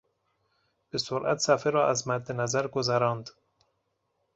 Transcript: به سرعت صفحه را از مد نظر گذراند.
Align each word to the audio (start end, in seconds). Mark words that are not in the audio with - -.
به 0.89 0.97
سرعت 0.97 1.37
صفحه 1.37 1.71
را 1.71 1.89
از 1.89 2.07
مد 2.07 2.31
نظر 2.31 2.67
گذراند. 2.67 3.29